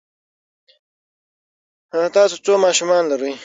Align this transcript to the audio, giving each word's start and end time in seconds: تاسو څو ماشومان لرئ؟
تاسو 2.15 2.35
څو 2.45 2.53
ماشومان 2.65 3.03
لرئ؟ 3.11 3.33